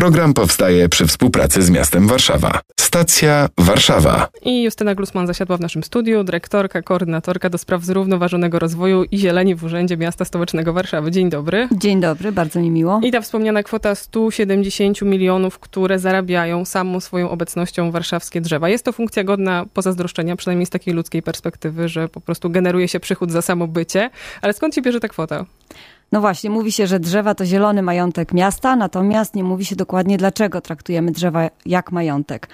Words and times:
Program 0.00 0.34
powstaje 0.34 0.88
przy 0.88 1.06
współpracy 1.06 1.62
z 1.62 1.70
miastem 1.70 2.08
Warszawa. 2.08 2.60
Stacja 2.80 3.48
Warszawa. 3.58 4.28
I 4.42 4.62
Justyna 4.62 4.94
Glusman 4.94 5.26
zasiadła 5.26 5.56
w 5.56 5.60
naszym 5.60 5.84
studiu, 5.84 6.24
dyrektorka, 6.24 6.82
koordynatorka 6.82 7.50
do 7.50 7.58
spraw 7.58 7.84
zrównoważonego 7.84 8.58
rozwoju 8.58 9.04
i 9.04 9.18
zieleni 9.18 9.54
w 9.54 9.64
Urzędzie 9.64 9.96
Miasta 9.96 10.24
Stołecznego 10.24 10.72
Warszawy. 10.72 11.10
Dzień 11.10 11.30
dobry. 11.30 11.68
Dzień 11.72 12.00
dobry, 12.00 12.32
bardzo 12.32 12.60
mi 12.60 12.70
miło. 12.70 13.00
I 13.02 13.12
ta 13.12 13.20
wspomniana 13.20 13.62
kwota 13.62 13.94
170 13.94 15.02
milionów, 15.02 15.58
które 15.58 15.98
zarabiają 15.98 16.64
samą 16.64 17.00
swoją 17.00 17.30
obecnością 17.30 17.90
warszawskie 17.90 18.40
drzewa. 18.40 18.68
Jest 18.68 18.84
to 18.84 18.92
funkcja 18.92 19.24
godna 19.24 19.64
pozazdroszczenia, 19.74 20.36
przynajmniej 20.36 20.66
z 20.66 20.70
takiej 20.70 20.94
ludzkiej 20.94 21.22
perspektywy, 21.22 21.88
że 21.88 22.08
po 22.08 22.20
prostu 22.20 22.50
generuje 22.50 22.88
się 22.88 23.00
przychód 23.00 23.30
za 23.30 23.42
samo 23.42 23.66
bycie. 23.66 24.10
Ale 24.42 24.52
skąd 24.52 24.74
się 24.74 24.82
bierze 24.82 25.00
ta 25.00 25.08
kwota? 25.08 25.46
No 26.12 26.20
właśnie, 26.20 26.50
mówi 26.50 26.72
się, 26.72 26.86
że 26.86 27.00
drzewa 27.00 27.34
to 27.34 27.44
zielony 27.44 27.82
majątek 27.82 28.32
miasta, 28.32 28.76
natomiast 28.76 29.34
nie 29.34 29.44
mówi 29.44 29.64
się 29.64 29.76
dokładnie, 29.76 30.18
dlaczego 30.18 30.60
traktujemy 30.60 31.12
drzewa 31.12 31.50
jak 31.66 31.92
majątek. 31.92 32.48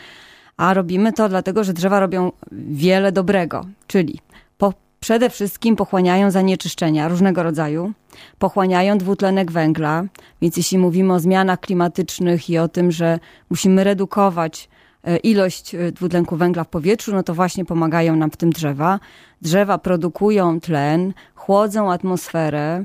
A 0.57 0.75
robimy 0.75 1.13
to 1.13 1.29
dlatego, 1.29 1.65
że 1.65 1.73
drzewa 1.73 2.01
robią 2.01 2.33
wiele 2.53 3.13
dobrego, 3.13 3.67
czyli 3.87 4.21
po, 4.59 4.73
przede 5.01 5.31
wszystkim 5.31 5.77
pochłaniają 5.77 6.31
zanieczyszczenia 6.31 7.09
różnego 7.09 7.43
rodzaju, 7.43 7.93
pochłaniają 8.39 8.99
dwutlenek 8.99 9.53
węgla, 9.53 10.05
więc 10.43 10.57
jeśli 10.57 10.79
mówimy 10.79 11.13
o 11.13 11.21
zmianach 11.21 11.61
klimatycznych 11.61 12.51
i 12.51 12.59
o 12.59 12.69
tym, 12.69 12.93
że 12.93 13.19
musimy 13.51 13.85
redukować 13.85 14.69
e, 15.05 15.17
ilość 15.17 15.75
e, 15.75 15.93
dwutlenku 15.93 16.37
węgla 16.37 16.65
w 16.65 16.69
powietrzu, 16.69 17.15
no 17.15 17.23
to 17.23 17.35
właśnie 17.35 17.65
pomagają 17.65 18.17
nam 18.17 18.31
w 18.31 18.37
tym 18.37 18.51
drzewa. 18.51 19.01
Drzewa 19.43 19.79
produkują 19.79 20.61
tlen, 20.61 21.13
chłodzą 21.35 21.93
atmosferę, 21.93 22.85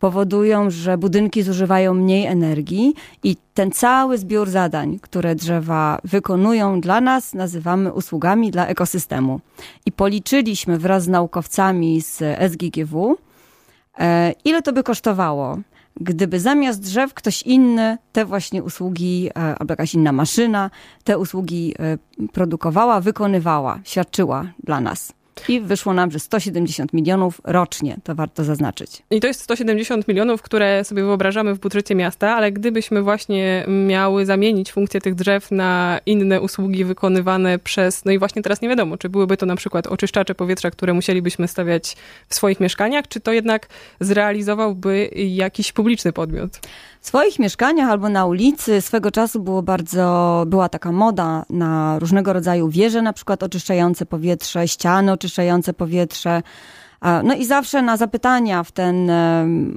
powodują, 0.00 0.70
że 0.70 0.98
budynki 0.98 1.42
zużywają 1.42 1.94
mniej 1.94 2.26
energii 2.26 2.94
i 3.22 3.36
ten 3.54 3.70
cały 3.70 4.18
zbiór 4.18 4.48
zadań, 4.48 4.98
które 5.02 5.34
drzewa 5.34 5.98
wykonują 6.04 6.80
dla 6.80 7.00
nas, 7.00 7.34
nazywamy 7.34 7.92
usługami 7.92 8.50
dla 8.50 8.66
ekosystemu. 8.66 9.40
I 9.86 9.92
policzyliśmy 9.92 10.78
wraz 10.78 11.04
z 11.04 11.08
naukowcami 11.08 12.00
z 12.00 12.18
SGGW, 12.52 13.16
e, 13.98 14.32
ile 14.44 14.62
to 14.62 14.72
by 14.72 14.82
kosztowało, 14.82 15.58
gdyby 16.00 16.40
zamiast 16.40 16.80
drzew 16.80 17.14
ktoś 17.14 17.42
inny 17.42 17.98
te 18.12 18.24
właśnie 18.24 18.62
usługi, 18.62 19.28
e, 19.28 19.58
albo 19.58 19.72
jakaś 19.72 19.94
inna 19.94 20.12
maszyna, 20.12 20.70
te 21.04 21.18
usługi 21.18 21.74
e, 21.78 21.98
produkowała, 22.32 23.00
wykonywała, 23.00 23.80
świadczyła 23.84 24.44
dla 24.64 24.80
nas. 24.80 25.19
I 25.48 25.60
wyszło 25.60 25.92
nam, 25.92 26.10
że 26.10 26.18
170 26.18 26.92
milionów 26.92 27.40
rocznie, 27.44 27.96
to 28.04 28.14
warto 28.14 28.44
zaznaczyć. 28.44 29.02
I 29.10 29.20
to 29.20 29.26
jest 29.26 29.40
170 29.40 30.08
milionów, 30.08 30.42
które 30.42 30.84
sobie 30.84 31.02
wyobrażamy 31.02 31.54
w 31.54 31.58
budżecie 31.58 31.94
miasta, 31.94 32.36
ale 32.36 32.52
gdybyśmy 32.52 33.02
właśnie 33.02 33.64
miały 33.86 34.26
zamienić 34.26 34.72
funkcję 34.72 35.00
tych 35.00 35.14
drzew 35.14 35.50
na 35.50 36.00
inne 36.06 36.40
usługi 36.40 36.84
wykonywane 36.84 37.58
przez, 37.58 38.04
no 38.04 38.12
i 38.12 38.18
właśnie 38.18 38.42
teraz 38.42 38.62
nie 38.62 38.68
wiadomo, 38.68 38.98
czy 38.98 39.08
byłyby 39.08 39.36
to 39.36 39.46
na 39.46 39.56
przykład 39.56 39.86
oczyszczacze 39.86 40.34
powietrza, 40.34 40.70
które 40.70 40.94
musielibyśmy 40.94 41.48
stawiać 41.48 41.96
w 42.28 42.34
swoich 42.34 42.60
mieszkaniach, 42.60 43.08
czy 43.08 43.20
to 43.20 43.32
jednak 43.32 43.68
zrealizowałby 44.00 45.10
jakiś 45.14 45.72
publiczny 45.72 46.12
podmiot? 46.12 46.60
W 47.00 47.06
swoich 47.06 47.38
mieszkaniach 47.38 47.90
albo 47.90 48.08
na 48.08 48.26
ulicy 48.26 48.80
swego 48.80 49.10
czasu 49.10 49.40
było 49.40 49.62
bardzo, 49.62 50.44
była 50.46 50.68
taka 50.68 50.92
moda 50.92 51.44
na 51.50 51.98
różnego 51.98 52.32
rodzaju 52.32 52.68
wieże, 52.68 53.02
na 53.02 53.12
przykład 53.12 53.42
oczyszczające 53.42 54.06
powietrze, 54.06 54.68
ściany 54.68 55.12
oczyszczające 55.20 55.72
powietrze. 55.72 56.42
No 57.24 57.34
i 57.34 57.46
zawsze 57.46 57.82
na 57.82 57.96
zapytania 57.96 58.62
w 58.62 58.72
ten, 58.72 59.10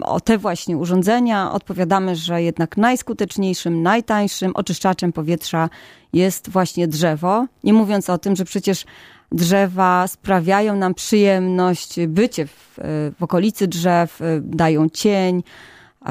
o 0.01 0.19
te 0.19 0.37
właśnie 0.37 0.77
urządzenia 0.77 1.51
odpowiadamy, 1.51 2.15
że 2.15 2.43
jednak 2.43 2.77
najskuteczniejszym, 2.77 3.81
najtańszym 3.81 4.51
oczyszczaczem 4.55 5.13
powietrza 5.13 5.69
jest 6.13 6.49
właśnie 6.49 6.87
drzewo. 6.87 7.45
Nie 7.63 7.73
mówiąc 7.73 8.09
o 8.09 8.17
tym, 8.17 8.35
że 8.35 8.45
przecież 8.45 8.85
drzewa 9.31 10.07
sprawiają 10.07 10.75
nam 10.75 10.93
przyjemność 10.93 11.95
bycie 12.07 12.47
w, 12.47 12.79
w 13.19 13.23
okolicy 13.23 13.67
drzew, 13.67 14.19
dają 14.41 14.89
cień, 14.89 15.43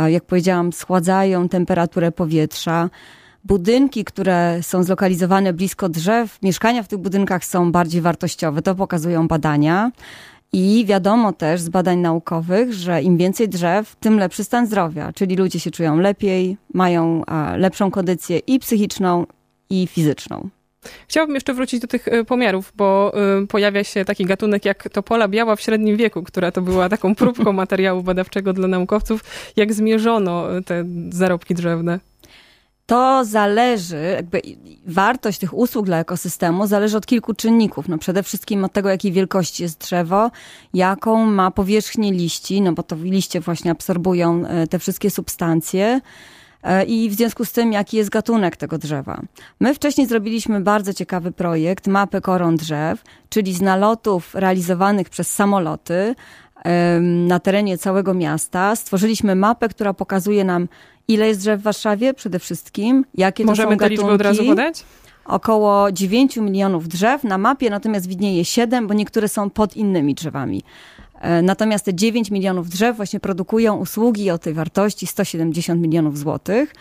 jak 0.08 0.24
powiedziałam, 0.24 0.72
schładzają 0.72 1.48
temperaturę 1.48 2.12
powietrza. 2.12 2.90
Budynki, 3.44 4.04
które 4.04 4.58
są 4.62 4.82
zlokalizowane 4.82 5.52
blisko 5.52 5.88
drzew, 5.88 6.38
mieszkania 6.42 6.82
w 6.82 6.88
tych 6.88 6.98
budynkach 6.98 7.44
są 7.44 7.72
bardziej 7.72 8.00
wartościowe. 8.00 8.62
To 8.62 8.74
pokazują 8.74 9.28
badania. 9.28 9.90
I 10.52 10.84
wiadomo 10.86 11.32
też 11.32 11.60
z 11.60 11.68
badań 11.68 11.98
naukowych, 11.98 12.72
że 12.72 13.02
im 13.02 13.16
więcej 13.16 13.48
drzew, 13.48 13.96
tym 13.96 14.18
lepszy 14.18 14.44
stan 14.44 14.66
zdrowia, 14.66 15.12
czyli 15.12 15.36
ludzie 15.36 15.60
się 15.60 15.70
czują 15.70 15.96
lepiej, 15.96 16.56
mają 16.74 17.22
lepszą 17.56 17.90
kondycję 17.90 18.38
i 18.38 18.58
psychiczną, 18.58 19.26
i 19.70 19.86
fizyczną. 19.86 20.48
Chciałabym 21.08 21.34
jeszcze 21.34 21.54
wrócić 21.54 21.80
do 21.80 21.86
tych 21.86 22.08
e, 22.08 22.24
pomiarów, 22.24 22.72
bo 22.76 23.12
e, 23.42 23.46
pojawia 23.46 23.84
się 23.84 24.04
taki 24.04 24.24
gatunek 24.24 24.64
jak 24.64 24.88
topola 24.88 25.28
biała 25.28 25.56
w 25.56 25.60
średnim 25.60 25.96
wieku, 25.96 26.22
która 26.22 26.52
to 26.52 26.62
była 26.62 26.88
taką 26.88 27.14
próbką 27.14 27.52
materiału 27.62 28.02
badawczego 28.02 28.52
dla 28.52 28.68
naukowców. 28.68 29.24
Jak 29.56 29.72
zmierzono 29.72 30.56
e, 30.56 30.62
te 30.62 30.84
zarobki 31.10 31.54
drzewne? 31.54 32.11
To 32.86 33.24
zależy, 33.24 34.12
jakby 34.16 34.42
wartość 34.86 35.38
tych 35.38 35.54
usług 35.54 35.86
dla 35.86 35.98
ekosystemu 35.98 36.66
zależy 36.66 36.96
od 36.96 37.06
kilku 37.06 37.34
czynników. 37.34 37.88
No 37.88 37.98
przede 37.98 38.22
wszystkim 38.22 38.64
od 38.64 38.72
tego, 38.72 38.88
jakiej 38.88 39.12
wielkości 39.12 39.62
jest 39.62 39.78
drzewo, 39.78 40.30
jaką 40.74 41.26
ma 41.26 41.50
powierzchnię 41.50 42.12
liści, 42.12 42.60
no 42.60 42.72
bo 42.72 42.82
to 42.82 42.96
liście 42.96 43.40
właśnie 43.40 43.70
absorbują 43.70 44.44
te 44.70 44.78
wszystkie 44.78 45.10
substancje 45.10 46.00
E, 46.62 46.84
i 46.84 47.10
w 47.10 47.14
związku 47.14 47.44
z 47.44 47.52
tym, 47.52 47.72
jaki 47.72 47.96
jest 47.96 48.10
gatunek 48.10 48.56
tego 48.56 48.78
drzewa. 48.78 49.22
My 49.60 49.74
wcześniej 49.74 50.06
zrobiliśmy 50.06 50.60
bardzo 50.60 50.94
ciekawy 50.94 51.32
projekt, 51.32 51.86
mapę 51.86 52.20
koron 52.20 52.56
drzew, 52.56 53.02
czyli 53.28 53.54
z 53.54 53.60
nalotów 53.60 54.34
realizowanych 54.34 55.10
przez 55.10 55.34
samoloty 55.34 56.14
na 57.00 57.40
terenie 57.40 57.78
całego 57.78 58.14
miasta. 58.14 58.76
Stworzyliśmy 58.76 59.34
mapę, 59.34 59.68
która 59.68 59.94
pokazuje 59.94 60.44
nam, 60.44 60.68
ile 61.08 61.28
jest 61.28 61.40
drzew 61.40 61.60
w 61.60 61.62
Warszawie 61.62 62.14
przede 62.14 62.38
wszystkim, 62.38 63.04
jakie 63.14 63.44
Możemy 63.44 63.66
to 63.66 63.72
są 63.72 63.76
gatunki. 63.76 64.02
Możemy 64.02 64.18
te 64.18 64.30
liczby 64.30 64.38
od 64.38 64.38
razu 64.38 64.50
podać? 64.50 64.84
Około 65.24 65.92
9 65.92 66.36
milionów 66.36 66.88
drzew 66.88 67.24
na 67.24 67.38
mapie, 67.38 67.70
natomiast 67.70 68.06
widnieje 68.06 68.44
7, 68.44 68.86
bo 68.86 68.94
niektóre 68.94 69.28
są 69.28 69.50
pod 69.50 69.76
innymi 69.76 70.14
drzewami. 70.14 70.62
E, 71.20 71.42
natomiast 71.42 71.84
te 71.84 71.94
9 71.94 72.30
milionów 72.30 72.68
drzew 72.68 72.96
właśnie 72.96 73.20
produkują 73.20 73.76
usługi 73.76 74.30
o 74.30 74.38
tej 74.38 74.54
wartości 74.54 75.06
170 75.06 75.80
milionów 75.80 76.18
złotych. 76.18 76.74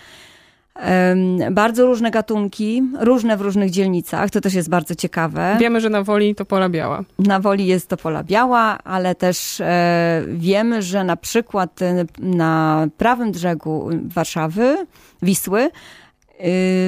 Bardzo 1.51 1.85
różne 1.85 2.11
gatunki, 2.11 2.83
różne 2.99 3.37
w 3.37 3.41
różnych 3.41 3.69
dzielnicach, 3.69 4.29
to 4.29 4.41
też 4.41 4.53
jest 4.53 4.69
bardzo 4.69 4.95
ciekawe. 4.95 5.57
Wiemy, 5.59 5.81
że 5.81 5.89
na 5.89 6.03
Woli 6.03 6.35
to 6.35 6.45
pola 6.45 6.69
biała. 6.69 7.03
Na 7.19 7.39
Woli 7.39 7.67
jest 7.67 7.87
to 7.87 7.97
pola 7.97 8.23
biała, 8.23 8.77
ale 8.83 9.15
też 9.15 9.61
e, 9.61 10.23
wiemy, 10.27 10.81
że 10.81 11.03
na 11.03 11.17
przykład 11.17 11.81
e, 11.81 12.05
na 12.19 12.87
prawym 12.97 13.31
brzegu 13.31 13.89
Warszawy, 14.03 14.85
Wisły, 15.21 15.69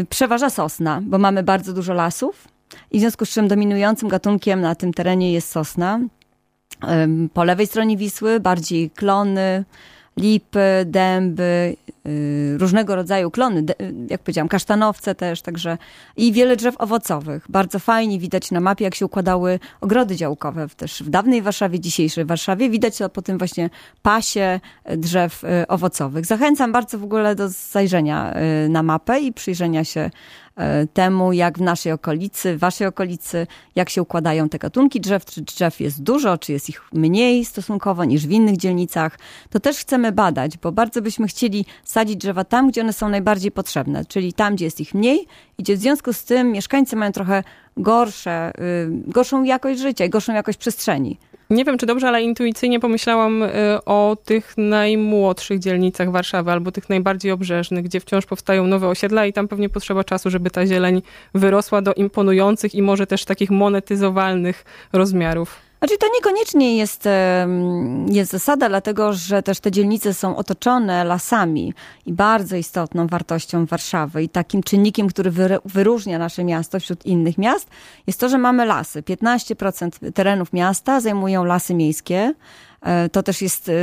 przeważa 0.09 0.49
sosna, 0.49 1.01
bo 1.03 1.17
mamy 1.17 1.43
bardzo 1.43 1.73
dużo 1.73 1.93
lasów 1.93 2.47
i 2.91 2.97
w 2.97 3.01
związku 3.01 3.25
z 3.25 3.29
czym 3.29 3.47
dominującym 3.47 4.09
gatunkiem 4.09 4.61
na 4.61 4.75
tym 4.75 4.93
terenie 4.93 5.33
jest 5.33 5.51
sosna. 5.51 5.99
Po 7.33 7.43
lewej 7.43 7.67
stronie 7.67 7.97
Wisły 7.97 8.39
bardziej 8.39 8.89
klony, 8.89 9.65
lipy, 10.17 10.85
dęby, 10.85 11.75
różnego 12.57 12.95
rodzaju 12.95 13.31
klony, 13.31 13.63
jak 14.09 14.21
powiedziałam, 14.21 14.47
kasztanowce 14.47 15.15
też, 15.15 15.41
także 15.41 15.77
i 16.17 16.33
wiele 16.33 16.55
drzew 16.55 16.75
owocowych. 16.77 17.45
Bardzo 17.49 17.79
fajnie 17.79 18.19
widać 18.19 18.51
na 18.51 18.59
mapie, 18.59 18.85
jak 18.85 18.95
się 18.95 19.05
układały 19.05 19.59
ogrody 19.81 20.15
działkowe 20.15 20.67
też 20.77 21.03
w 21.03 21.09
dawnej 21.09 21.41
Warszawie, 21.41 21.79
dzisiejszej 21.79 22.25
Warszawie. 22.25 22.69
Widać 22.69 22.97
to 22.97 23.09
po 23.09 23.21
tym 23.21 23.37
właśnie 23.37 23.69
pasie 24.01 24.59
drzew 24.97 25.43
y, 25.43 25.67
owocowych. 25.67 26.25
Zachęcam 26.25 26.71
bardzo 26.71 26.99
w 26.99 27.03
ogóle 27.03 27.35
do 27.35 27.49
zajrzenia 27.49 28.33
y, 28.65 28.69
na 28.69 28.83
mapę 28.83 29.19
i 29.19 29.33
przyjrzenia 29.33 29.83
się 29.83 30.09
E, 30.55 30.87
temu, 30.87 31.33
jak 31.33 31.57
w 31.57 31.61
naszej 31.61 31.91
okolicy, 31.91 32.57
w 32.57 32.59
waszej 32.59 32.87
okolicy, 32.87 33.47
jak 33.75 33.89
się 33.89 34.01
układają 34.01 34.49
te 34.49 34.59
gatunki 34.59 35.01
drzew, 35.01 35.25
czy 35.25 35.41
drzew 35.41 35.79
jest 35.79 36.03
dużo, 36.03 36.37
czy 36.37 36.51
jest 36.51 36.69
ich 36.69 36.81
mniej 36.93 37.45
stosunkowo 37.45 38.05
niż 38.05 38.27
w 38.27 38.31
innych 38.31 38.57
dzielnicach. 38.57 39.19
To 39.49 39.59
też 39.59 39.77
chcemy 39.77 40.11
badać, 40.11 40.57
bo 40.57 40.71
bardzo 40.71 41.01
byśmy 41.01 41.27
chcieli 41.27 41.65
sadzić 41.93 42.15
drzewa 42.17 42.43
tam, 42.43 42.67
gdzie 42.67 42.81
one 42.81 42.93
są 42.93 43.09
najbardziej 43.09 43.51
potrzebne, 43.51 44.05
czyli 44.05 44.33
tam, 44.33 44.55
gdzie 44.55 44.65
jest 44.65 44.81
ich 44.81 44.93
mniej 44.93 45.27
i 45.57 45.63
gdzie 45.63 45.75
w 45.75 45.79
związku 45.79 46.13
z 46.13 46.23
tym 46.23 46.51
mieszkańcy 46.51 46.95
mają 46.95 47.11
trochę 47.11 47.43
gorsze, 47.77 48.51
y, 48.59 48.87
gorszą 49.07 49.43
jakość 49.43 49.79
życia 49.79 50.05
i 50.05 50.09
gorszą 50.09 50.33
jakość 50.33 50.57
przestrzeni. 50.57 51.17
Nie 51.49 51.65
wiem, 51.65 51.77
czy 51.77 51.85
dobrze, 51.85 52.07
ale 52.07 52.21
intuicyjnie 52.21 52.79
pomyślałam 52.79 53.43
y, 53.43 53.49
o 53.85 54.17
tych 54.25 54.53
najmłodszych 54.57 55.59
dzielnicach 55.59 56.11
Warszawy, 56.11 56.51
albo 56.51 56.71
tych 56.71 56.89
najbardziej 56.89 57.31
obrzeżnych, 57.31 57.83
gdzie 57.85 57.99
wciąż 57.99 58.25
powstają 58.25 58.67
nowe 58.67 58.87
osiedla 58.87 59.25
i 59.25 59.33
tam 59.33 59.47
pewnie 59.47 59.69
potrzeba 59.69 60.03
czasu, 60.03 60.29
żeby 60.29 60.49
ta 60.49 60.65
zieleń 60.67 61.01
wyrosła 61.33 61.81
do 61.81 61.93
imponujących 61.93 62.75
i 62.75 62.81
może 62.81 63.07
też 63.07 63.25
takich 63.25 63.51
monetyzowalnych 63.51 64.65
rozmiarów. 64.93 65.72
Znaczy 65.83 65.97
to 65.97 66.07
niekoniecznie 66.13 66.77
jest, 66.77 67.07
jest 68.07 68.31
zasada, 68.31 68.69
dlatego 68.69 69.13
że 69.13 69.43
też 69.43 69.59
te 69.59 69.71
dzielnice 69.71 70.13
są 70.13 70.35
otoczone 70.37 71.03
lasami 71.03 71.73
i 72.05 72.13
bardzo 72.13 72.55
istotną 72.55 73.07
wartością 73.07 73.65
Warszawy 73.65 74.23
i 74.23 74.29
takim 74.29 74.63
czynnikiem, 74.63 75.07
który 75.07 75.31
wyróżnia 75.65 76.19
nasze 76.19 76.43
miasto 76.43 76.79
wśród 76.79 77.05
innych 77.05 77.37
miast 77.37 77.69
jest 78.07 78.19
to, 78.19 78.29
że 78.29 78.37
mamy 78.37 78.65
lasy. 78.65 79.01
15% 79.01 80.11
terenów 80.11 80.53
miasta 80.53 81.01
zajmują 81.01 81.43
lasy 81.43 81.73
miejskie, 81.75 82.33
E, 82.83 83.09
to 83.09 83.23
też 83.23 83.41
jest 83.41 83.69
e, 83.69 83.73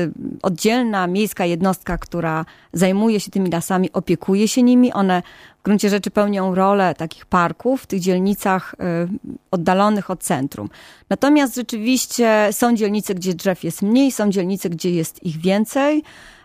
oddzielna 0.43 1.07
miejska 1.07 1.45
jednostka, 1.45 1.99
która 1.99 2.45
zajmuje 2.73 3.21
się 3.21 3.31
tymi 3.31 3.51
lasami, 3.51 3.93
opiekuje 3.93 4.49
się 4.49 4.63
nimi. 4.63 4.93
One 4.93 5.23
w 5.61 5.63
gruncie 5.63 5.91
rzeczy 5.91 6.11
pełnią 6.11 6.55
rolę 6.55 6.95
takich 6.95 7.27
parków 7.27 7.83
w 7.83 7.87
tych 7.87 8.01
dzielnicach 8.01 8.75
e, 8.81 9.07
oddalonych 9.51 10.11
od 10.11 10.23
centrum. 10.23 10.69
Natomiast 11.11 11.55
rzeczywiście 11.55 12.49
są 12.53 12.77
dzielnice, 12.77 13.15
gdzie 13.15 13.35
drzew 13.35 13.65
jest 13.65 13.83
mniej, 13.83 14.13
są 14.13 14.31
dzielnice, 14.31 14.71
gdzie 14.71 14.91
jest 14.91 15.25
ich 15.25 15.37
więcej. 15.37 16.03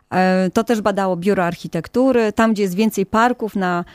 E, 0.10 0.50
to 0.54 0.64
też 0.64 0.82
badało 0.82 1.16
Biuro 1.16 1.46
Architektury. 1.46 2.34
Tam, 2.34 2.54
gdzie 2.54 2.64
jest 2.64 2.76
więcej 2.76 3.06
parków 3.06 3.56
na 3.56 3.86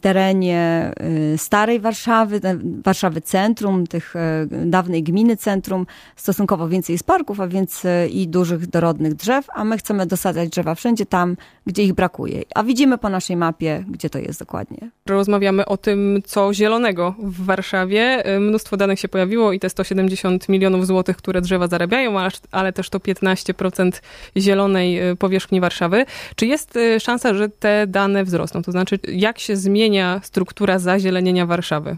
terenie 0.00 0.92
y, 1.34 1.38
starej 1.38 1.80
Warszawy, 1.80 2.40
Warszawy 2.84 3.20
Centrum, 3.20 3.86
tych 3.86 4.16
e, 4.16 4.46
dawnej 4.66 5.02
gminy 5.02 5.36
Centrum, 5.36 5.86
stosunkowo 6.16 6.68
więcej 6.68 6.94
jest 6.94 7.06
parków, 7.06 7.40
a 7.40 7.48
więc 7.48 7.84
e, 7.84 8.08
i 8.08 8.28
dużych 8.28 8.66
dorodnych 8.66 9.14
drzew, 9.14 9.46
a 9.54 9.64
my 9.64 9.78
chcemy 9.78 10.06
dosadzać 10.06 10.48
drzewa 10.48 10.74
wszędzie 10.74 11.06
tam, 11.06 11.36
gdzie 11.66 11.82
ich 11.82 11.92
brakuje. 11.92 12.42
A 12.54 12.62
widzimy 12.62 12.98
po 12.98 13.08
naszej 13.08 13.36
mapie, 13.36 13.84
gdzie 13.88 14.10
to 14.10 14.18
jest 14.18 14.38
dokładnie. 14.38 14.90
Rozmawiamy 15.06 15.66
o 15.66 15.76
tym, 15.76 16.22
co 16.24 16.54
zielonego 16.54 17.14
w 17.18 17.44
Warszawie. 17.44 18.22
Mnóstwo 18.40 18.76
danych 18.76 19.00
się 19.00 19.08
pojawiło 19.08 19.52
i 19.52 19.60
te 19.60 19.70
170 19.70 20.48
milionów 20.48 20.86
złotych, 20.86 21.16
które 21.16 21.40
drzewa 21.40 21.66
zarabiają, 21.66 22.14
ale 22.50 22.72
też 22.72 22.90
to 22.90 22.98
15% 22.98 23.90
zielonej 24.36 25.00
powierzchni 25.18 25.60
Warszawy. 25.60 26.04
Czy 26.36 26.46
jest 26.46 26.76
y, 26.76 27.00
szansa, 27.00 27.34
że 27.34 27.48
te 27.48 27.86
dane 27.86 28.24
wzrosną? 28.24 28.62
To 28.62 28.72
znaczy, 28.72 28.98
jak 29.08 29.38
się 29.38 29.56
zmienia 29.74 30.20
struktura 30.22 30.78
zazielenienia 30.78 31.46
Warszawy? 31.46 31.96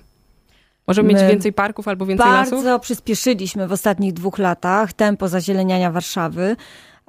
Możemy 0.87 1.09
mieć 1.09 1.23
więcej 1.23 1.53
parków 1.53 1.89
albo 1.89 2.07
więcej 2.07 2.27
bardzo 2.27 2.39
lasów? 2.39 2.65
Bardzo 2.65 2.79
przyspieszyliśmy 2.79 3.69
w 3.69 3.73
ostatnich 3.73 4.13
dwóch 4.13 4.39
latach 4.39 4.93
tempo 4.93 5.29
zazieleniania 5.29 5.91
Warszawy. 5.91 6.57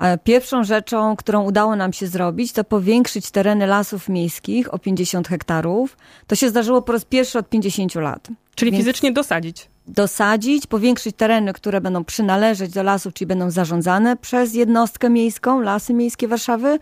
E, 0.01 0.17
pierwszą 0.17 0.63
rzeczą, 0.63 1.15
którą 1.15 1.43
udało 1.43 1.75
nam 1.75 1.93
się 1.93 2.07
zrobić, 2.07 2.51
to 2.51 2.63
powiększyć 2.63 3.31
tereny 3.31 3.67
lasów 3.67 4.09
miejskich 4.09 4.73
o 4.73 4.79
50 4.79 5.27
hektarów. 5.27 5.97
To 6.27 6.35
się 6.35 6.49
zdarzyło 6.49 6.81
po 6.81 6.91
raz 6.91 7.05
pierwszy 7.05 7.39
od 7.39 7.49
50 7.49 7.95
lat. 7.95 8.27
Czyli 8.55 8.71
Więc... 8.71 8.83
fizycznie 8.83 9.11
dosadzić? 9.11 9.69
dosadzić, 9.87 10.67
powiększyć 10.67 11.15
tereny, 11.15 11.53
które 11.53 11.81
będą 11.81 12.03
przynależeć 12.03 12.71
do 12.71 12.83
lasów, 12.83 13.13
czyli 13.13 13.27
będą 13.27 13.51
zarządzane 13.51 14.17
przez 14.17 14.53
jednostkę 14.53 15.09
miejską, 15.09 15.61
Lasy 15.61 15.93
Miejskie 15.93 16.27
Warszawy 16.27 16.79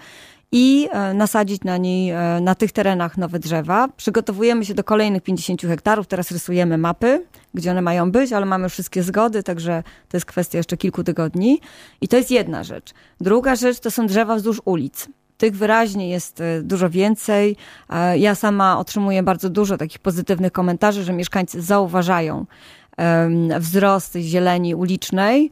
i 0.57 0.87
e, 0.91 1.13
nasadzić 1.13 1.63
na 1.63 1.77
niej, 1.77 2.09
e, 2.11 2.39
na 2.41 2.55
tych 2.55 2.71
terenach 2.71 3.17
nowe 3.17 3.39
drzewa. 3.39 3.87
Przygotowujemy 3.87 4.65
się 4.65 4.73
do 4.73 4.83
kolejnych 4.83 5.23
50 5.23 5.61
hektarów, 5.61 6.07
teraz 6.07 6.31
rysujemy 6.31 6.77
mapy, 6.77 7.25
gdzie 7.53 7.71
one 7.71 7.81
mają 7.81 8.11
być, 8.11 8.33
ale 8.33 8.45
mamy 8.45 8.69
wszystkie 8.69 9.03
zgody, 9.03 9.43
także 9.43 9.83
to 10.09 10.17
jest 10.17 10.25
kwestia 10.25 10.57
jeszcze 10.57 10.77
kilku 10.77 11.03
tygodni. 11.03 11.59
I 12.01 12.07
to 12.07 12.17
jest 12.17 12.31
jedna 12.31 12.63
rzecz. 12.63 12.93
Druga 13.21 13.55
rzecz 13.55 13.79
to 13.79 13.91
są 13.91 14.07
drzewa 14.07 14.35
wzdłuż 14.35 14.61
ulic. 14.65 15.07
Tych 15.37 15.55
wyraźnie 15.55 16.09
jest 16.09 16.41
e, 16.41 16.61
dużo 16.61 16.89
więcej. 16.89 17.55
Ja 18.17 18.35
sama 18.35 18.79
otrzymuję 18.79 19.23
bardzo 19.23 19.49
dużo 19.49 19.77
takich 19.77 19.99
pozytywnych 19.99 20.51
komentarzy, 20.51 21.03
że 21.03 21.13
mieszkańcy 21.13 21.61
zauważają 21.61 22.45
wzrost 23.59 24.15
zieleni 24.15 24.75
ulicznej. 24.75 25.51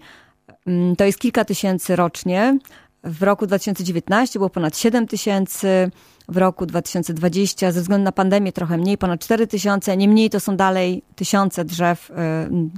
Mm, 0.68 0.96
to 0.96 1.06
jest 1.06 1.20
kilka 1.20 1.46
tysięcy 1.46 1.96
rocznie. 1.96 2.58
W 3.04 3.24
roku 3.24 3.48
2019 3.48 4.40
było 4.40 4.50
ponad 4.50 4.78
7 4.78 5.08
tysięcy, 5.08 5.92
w 6.30 6.38
roku 6.38 6.66
2020 6.66 7.72
ze 7.72 7.82
względu 7.82 8.06
na 8.06 8.12
pandemię 8.12 8.52
trochę 8.52 8.78
mniej, 8.78 8.98
ponad 8.98 9.22
4 9.22 9.48
tysiące. 9.48 9.98
Niemniej 9.98 10.30
to 10.30 10.40
są 10.40 10.56
dalej 10.56 11.04
tysiące 11.16 11.66
drzew 11.66 12.12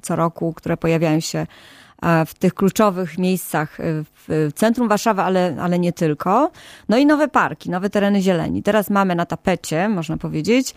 co 0.02 0.16
roku, 0.16 0.54
które 0.54 0.78
pojawiają 0.78 1.20
się 1.20 1.48
w 2.26 2.34
tych 2.34 2.54
kluczowych 2.54 3.18
miejscach 3.18 3.78
w 4.28 4.50
centrum 4.56 4.88
Warszawy, 4.88 5.22
ale, 5.22 5.56
ale 5.62 5.80
nie 5.80 5.94
tylko. 5.94 6.52
No 6.90 6.98
i 6.98 7.06
nowe 7.06 7.28
parki, 7.28 7.70
nowe 7.70 7.90
tereny 7.90 8.22
zieleni. 8.22 8.64
Teraz 8.64 8.90
mamy 8.90 9.16
na 9.16 9.26
tapecie, 9.26 9.90
można 9.90 10.18
powiedzieć, 10.18 10.76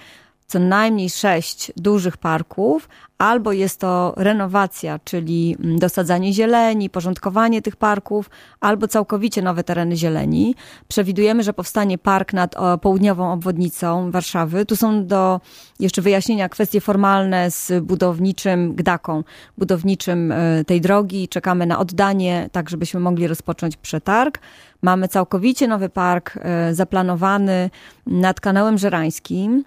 co 0.51 0.59
najmniej 0.59 1.11
sześć 1.11 1.73
dużych 1.77 2.17
parków, 2.17 2.89
albo 3.19 3.53
jest 3.53 3.81
to 3.81 4.15
renowacja, 4.17 4.99
czyli 5.05 5.57
mm, 5.61 5.79
dosadzanie 5.79 6.33
zieleni, 6.33 6.91
porządkowanie 6.91 7.63
tych 7.63 7.77
parków, 7.77 8.31
albo 8.61 8.89
całkowicie 8.89 9.43
nowe 9.43 9.65
tereny 9.65 9.97
zieleni. 9.97 10.55
Przewidujemy, 10.89 11.43
że 11.43 11.53
powstanie 11.53 11.99
park 11.99 12.33
nad 12.33 12.55
południową 12.81 13.33
obwodnicą 13.33 14.11
Warszawy. 14.11 14.67
Tu 14.67 14.77
są 14.77 15.07
do 15.07 15.41
jeszcze 15.81 16.03
wyjaśnienia 16.03 16.49
kwestie 16.49 16.81
formalne 16.81 17.51
z 17.51 17.85
budowniczym 17.85 18.75
GDAKą, 18.75 19.25
budowniczym 19.59 20.33
e, 20.33 20.65
tej 20.65 20.81
drogi. 20.81 21.29
Czekamy 21.29 21.67
na 21.67 21.79
oddanie, 21.79 22.49
tak 22.53 22.71
żebyśmy 22.71 23.01
mogli 23.01 23.27
rozpocząć 23.27 23.77
przetarg. 23.77 24.39
Mamy 24.83 25.09
całkowicie 25.09 25.69
nowy 25.69 25.89
park 25.89 26.39
e, 26.43 26.75
zaplanowany 26.75 27.71
nad 28.07 28.41
kanałem 28.41 28.79
Żerańskim 28.79 29.65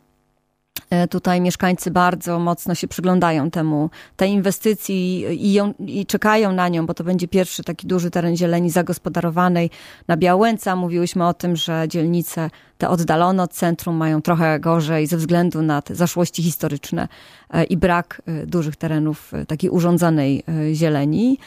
tutaj 1.10 1.42
mieszkańcy 1.42 1.92
bardzo 1.92 2.40
mocno 2.40 2.76
się 2.76 2.88
przyglądają 2.88 3.52
temu, 3.52 3.90
tej 4.16 4.32
inwestycji 4.32 5.20
i, 5.48 5.54
ją, 5.54 5.74
i, 5.80 6.06
czekają 6.06 6.52
na 6.52 6.68
nią, 6.68 6.86
bo 6.86 6.94
to 6.94 7.04
będzie 7.04 7.28
pierwszy 7.28 7.64
taki 7.64 7.88
duży 7.88 8.12
teren 8.12 8.38
zieleni 8.38 8.70
zagospodarowanej 8.70 9.70
na 10.08 10.18
Białęca. 10.18 10.76
Mówiłyśmy 10.76 11.28
o 11.28 11.34
tym, 11.34 11.56
że 11.56 11.86
dzielnice 11.88 12.50
te 12.78 12.90
oddalone 12.90 13.44
od 13.44 13.54
centrum 13.54 13.96
mają 13.96 14.22
trochę 14.22 14.60
gorzej 14.60 15.08
ze 15.08 15.18
względu 15.18 15.62
na 15.62 15.82
te 15.82 15.96
zaszłości 15.96 16.44
historyczne 16.44 17.08
e, 17.50 17.64
i 17.64 17.78
brak 17.78 18.22
e, 18.26 18.46
dużych 18.46 18.76
terenów 18.76 19.32
takiej 19.48 19.70
urządzonej 19.70 20.44
zieleni 20.74 21.38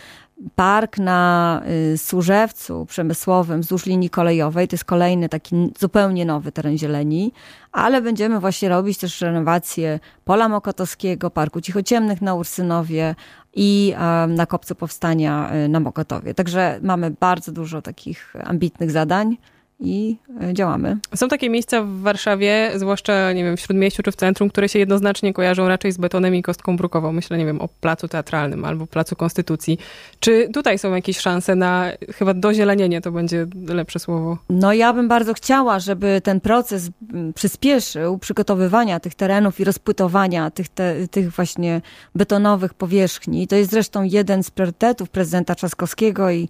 park 0.54 0.98
na 0.98 1.62
y, 1.94 1.98
Służewcu 1.98 2.86
przemysłowym 2.86 3.60
wzdłuż 3.60 3.86
linii 3.86 4.10
kolejowej. 4.10 4.68
To 4.68 4.74
jest 4.74 4.84
kolejny 4.84 5.28
taki 5.28 5.72
zupełnie 5.78 6.24
nowy 6.24 6.52
teren 6.52 6.78
zieleni, 6.78 7.32
ale 7.72 8.02
będziemy 8.02 8.40
właśnie 8.40 8.68
robić 8.68 8.98
też 8.98 9.20
renowację 9.20 10.00
Pola 10.24 10.48
Mokotowskiego, 10.48 11.30
Parku 11.30 11.60
Cichociemnych 11.60 12.22
na 12.22 12.34
Ursynowie 12.34 13.14
i 13.54 13.94
na 14.28 14.46
Kopcu 14.46 14.74
Powstania 14.74 15.50
y, 15.64 15.68
na 15.68 15.80
Mokotowie. 15.80 16.34
Także 16.34 16.78
mamy 16.82 17.10
bardzo 17.10 17.52
dużo 17.52 17.82
takich 17.82 18.34
ambitnych 18.44 18.90
zadań 18.90 19.36
i 19.80 20.16
e, 20.42 20.54
działamy. 20.54 20.96
Są 21.14 21.28
takie 21.28 21.50
miejsca 21.50 21.82
w 21.82 22.00
Warszawie, 22.00 22.70
zwłaszcza, 22.74 23.32
nie 23.32 23.44
wiem, 23.44 23.56
w 23.56 23.60
Śródmieściu 23.60 24.02
czy 24.02 24.12
w 24.12 24.16
centrum, 24.16 24.48
które 24.48 24.68
się 24.68 24.78
jednoznacznie 24.78 25.32
kojarzą 25.32 25.68
raczej 25.68 25.92
z 25.92 25.96
betonem 25.96 26.34
i 26.34 26.42
kostką 26.42 26.76
brukową. 26.76 27.12
Myślę, 27.12 27.38
nie 27.38 27.46
wiem, 27.46 27.60
o 27.60 27.68
Placu 27.68 28.08
Teatralnym 28.08 28.64
albo 28.64 28.86
Placu 28.86 29.16
Konstytucji. 29.16 29.78
Czy 30.20 30.48
tutaj 30.54 30.78
są 30.78 30.94
jakieś 30.94 31.18
szanse 31.18 31.54
na 31.54 31.92
chyba 32.14 32.34
dozielenienie, 32.34 33.00
to 33.00 33.12
będzie 33.12 33.46
lepsze 33.68 33.98
słowo? 33.98 34.38
No 34.50 34.72
ja 34.72 34.92
bym 34.92 35.08
bardzo 35.08 35.34
chciała, 35.34 35.78
żeby 35.78 36.20
ten 36.24 36.40
proces 36.40 36.90
przyspieszył 37.34 38.18
przygotowywania 38.18 39.00
tych 39.00 39.14
terenów 39.14 39.60
i 39.60 39.64
rozpłytowania 39.64 40.50
tych, 40.50 40.68
te, 40.68 41.08
tych 41.08 41.32
właśnie 41.32 41.80
betonowych 42.14 42.74
powierzchni. 42.74 43.48
To 43.48 43.56
jest 43.56 43.70
zresztą 43.70 44.02
jeden 44.02 44.42
z 44.42 44.50
priorytetów 44.50 45.10
prezydenta 45.10 45.54
Trzaskowskiego 45.54 46.30
i 46.30 46.48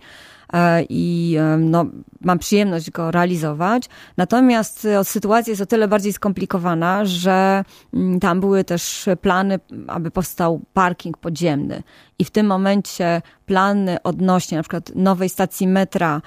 i 0.89 1.37
e, 1.41 1.57
no, 1.57 1.87
mam 2.21 2.39
przyjemność 2.39 2.91
go 2.91 3.11
realizować. 3.11 3.89
Natomiast 4.17 4.85
e, 4.85 5.05
sytuacja 5.05 5.51
jest 5.51 5.63
o 5.63 5.67
tyle 5.67 5.89
bardziej 5.89 6.13
skomplikowana, 6.13 7.05
że 7.05 7.65
mm, 7.95 8.21
tam 8.21 8.41
były 8.41 8.65
też 8.65 9.09
plany, 9.21 9.59
aby 9.87 10.11
powstał 10.11 10.61
parking 10.73 11.19
podziemny. 11.19 11.83
I 12.19 12.25
w 12.25 12.31
tym 12.31 12.47
momencie 12.47 13.23
plany 13.47 14.03
odnośnie 14.03 14.57
na 14.57 14.63
przykład 14.63 14.95
nowej 14.95 15.29
stacji 15.29 15.69
metra 15.69 16.23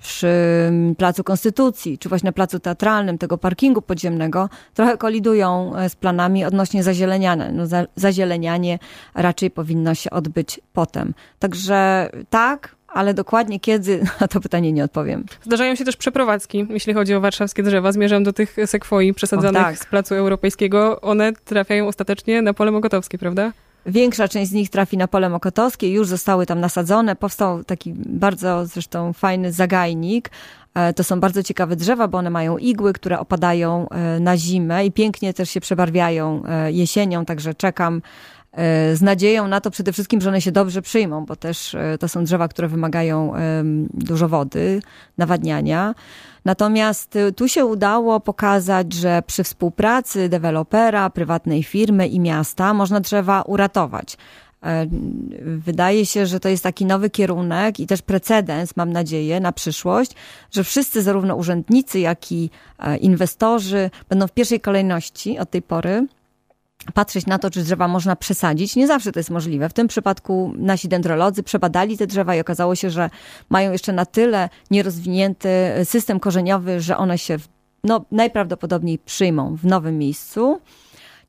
przy 0.00 0.28
mm, 0.68 0.94
Placu 0.94 1.24
Konstytucji, 1.24 1.98
czy 1.98 2.08
właśnie 2.08 2.28
na 2.28 2.32
Placu 2.32 2.60
Teatralnym, 2.60 3.18
tego 3.18 3.38
parkingu 3.38 3.82
podziemnego, 3.82 4.48
trochę 4.74 4.96
kolidują 4.96 5.72
z 5.88 5.96
planami 5.96 6.44
odnośnie 6.44 6.82
zazieleniania. 6.82 7.52
No, 7.52 7.66
za, 7.66 7.86
zazielenianie 7.96 8.78
raczej 9.14 9.50
powinno 9.50 9.94
się 9.94 10.10
odbyć 10.10 10.60
potem. 10.72 11.14
Także 11.38 12.10
tak, 12.30 12.77
ale 12.88 13.14
dokładnie 13.14 13.60
kiedy, 13.60 14.04
na 14.20 14.28
to 14.28 14.40
pytanie 14.40 14.72
nie 14.72 14.84
odpowiem. 14.84 15.24
Zdarzają 15.42 15.74
się 15.74 15.84
też 15.84 15.96
przeprowadzki, 15.96 16.66
jeśli 16.70 16.94
chodzi 16.94 17.14
o 17.14 17.20
warszawskie 17.20 17.62
drzewa. 17.62 17.92
Zmierzam 17.92 18.24
do 18.24 18.32
tych 18.32 18.56
sekwoi 18.66 19.14
przesadzanych 19.14 19.62
tak. 19.62 19.78
z 19.78 19.86
Placu 19.86 20.14
Europejskiego. 20.14 21.00
One 21.00 21.32
trafiają 21.32 21.88
ostatecznie 21.88 22.42
na 22.42 22.54
pole 22.54 22.70
mokotowskie, 22.70 23.18
prawda? 23.18 23.52
Większa 23.86 24.28
część 24.28 24.50
z 24.50 24.54
nich 24.54 24.70
trafi 24.70 24.96
na 24.96 25.08
pole 25.08 25.28
mokotowskie, 25.28 25.92
już 25.92 26.08
zostały 26.08 26.46
tam 26.46 26.60
nasadzone. 26.60 27.16
Powstał 27.16 27.64
taki 27.64 27.92
bardzo 27.94 28.66
zresztą 28.66 29.12
fajny 29.12 29.52
zagajnik. 29.52 30.30
E, 30.74 30.92
to 30.92 31.04
są 31.04 31.20
bardzo 31.20 31.42
ciekawe 31.42 31.76
drzewa, 31.76 32.08
bo 32.08 32.18
one 32.18 32.30
mają 32.30 32.58
igły, 32.58 32.92
które 32.92 33.18
opadają 33.18 33.88
e, 33.88 34.20
na 34.20 34.36
zimę 34.36 34.86
i 34.86 34.92
pięknie 34.92 35.34
też 35.34 35.50
się 35.50 35.60
przebarwiają 35.60 36.42
e, 36.44 36.72
jesienią, 36.72 37.24
także 37.24 37.54
czekam 37.54 38.02
z 38.94 39.02
nadzieją 39.02 39.48
na 39.48 39.60
to 39.60 39.70
przede 39.70 39.92
wszystkim, 39.92 40.20
że 40.20 40.28
one 40.28 40.40
się 40.40 40.52
dobrze 40.52 40.82
przyjmą, 40.82 41.26
bo 41.26 41.36
też 41.36 41.74
e, 41.74 41.98
to 42.00 42.08
są 42.08 42.24
drzewa, 42.24 42.48
które 42.48 42.68
wymagają 42.68 43.32
dużo 43.94 44.28
wody, 44.28 44.82
nawadniania. 45.18 45.94
Natomiast 46.44 47.16
e, 47.16 47.32
tu 47.32 47.48
się 47.48 47.66
udało 47.66 48.20
pokazać, 48.20 48.92
że 48.92 49.22
przy 49.26 49.44
współpracy 49.44 50.28
dewelopera, 50.28 51.10
prywatnej 51.10 51.62
firmy 51.62 52.08
i 52.08 52.20
miasta 52.20 52.74
można 52.74 53.00
drzewa 53.00 53.42
uratować. 53.42 54.16
Wydaje 55.42 56.06
się, 56.06 56.26
że 56.26 56.40
to 56.40 56.48
jest 56.48 56.62
taki 56.62 56.86
nowy 56.86 57.10
kierunek 57.10 57.80
i 57.80 57.86
też 57.86 58.02
precedens, 58.02 58.76
mam 58.76 58.92
nadzieję, 58.92 59.40
na 59.40 59.52
przyszłość, 59.52 60.14
że 60.50 60.64
wszyscy, 60.64 61.02
zarówno 61.02 61.36
urzędnicy, 61.36 62.00
jak 62.00 62.32
i 62.32 62.50
inwestorzy, 63.00 63.90
będą 64.08 64.26
w 64.26 64.32
pierwszej 64.32 64.60
kolejności 64.60 65.38
od 65.38 65.50
tej 65.50 65.62
pory 65.62 66.06
patrzeć 66.94 67.26
na 67.26 67.38
to, 67.38 67.50
czy 67.50 67.62
drzewa 67.62 67.88
można 67.88 68.16
przesadzić. 68.16 68.76
Nie 68.76 68.86
zawsze 68.86 69.12
to 69.12 69.18
jest 69.18 69.30
możliwe. 69.30 69.68
W 69.68 69.72
tym 69.72 69.88
przypadku 69.88 70.52
nasi 70.56 70.88
dendrolodzy 70.88 71.42
przebadali 71.42 71.98
te 71.98 72.06
drzewa 72.06 72.34
i 72.34 72.40
okazało 72.40 72.74
się, 72.74 72.90
że 72.90 73.10
mają 73.50 73.72
jeszcze 73.72 73.92
na 73.92 74.06
tyle 74.06 74.48
nierozwinięty 74.70 75.48
system 75.84 76.20
korzeniowy, 76.20 76.80
że 76.80 76.96
one 76.96 77.18
się 77.18 77.36
no, 77.84 78.04
najprawdopodobniej 78.12 78.98
przyjmą 78.98 79.56
w 79.56 79.64
nowym 79.64 79.98
miejscu. 79.98 80.60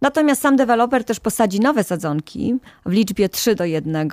Natomiast 0.02 0.42
sam 0.42 0.56
deweloper 0.56 1.04
też 1.04 1.20
posadzi 1.20 1.60
nowe 1.60 1.84
sadzonki 1.84 2.56
w 2.86 2.92
liczbie 2.92 3.30
3 3.30 3.56
do 3.56 3.66
1, 3.66 4.10